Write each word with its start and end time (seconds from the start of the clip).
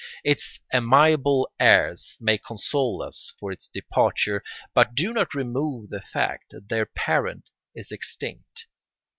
Its 0.23 0.59
amiable 0.73 1.47
heirs 1.59 2.17
may 2.19 2.35
console 2.35 3.03
us 3.03 3.35
for 3.39 3.51
its 3.51 3.67
departure, 3.67 4.43
but 4.73 4.95
do 4.95 5.13
not 5.13 5.35
remove 5.35 5.89
the 5.91 6.01
fact 6.01 6.49
that 6.49 6.69
their 6.69 6.87
parent 6.87 7.51
is 7.75 7.91
extinct. 7.91 8.65